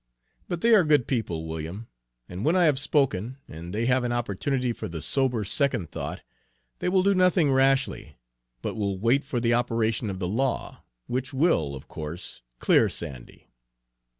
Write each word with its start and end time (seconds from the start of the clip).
But 0.47 0.61
they 0.61 0.73
are 0.73 0.83
good 0.83 1.05
people, 1.05 1.45
William, 1.47 1.87
and 2.27 2.43
when 2.43 2.55
I 2.55 2.63
have 2.65 2.79
spoken, 2.79 3.37
and 3.47 3.71
they 3.71 3.85
have 3.85 4.03
an 4.03 4.11
opportunity 4.11 4.73
for 4.73 4.87
the 4.87 4.99
sober 4.99 5.43
second 5.43 5.91
thought, 5.91 6.23
they 6.79 6.89
will 6.89 7.03
do 7.03 7.13
nothing 7.13 7.51
rashly, 7.51 8.17
but 8.63 8.73
will 8.73 8.97
wait 8.97 9.23
for 9.23 9.39
the 9.39 9.53
operation 9.53 10.09
of 10.09 10.17
the 10.17 10.27
law, 10.27 10.81
which 11.05 11.35
will, 11.35 11.75
of 11.75 11.87
course, 11.87 12.41
clear 12.57 12.89
Sandy." 12.89 13.51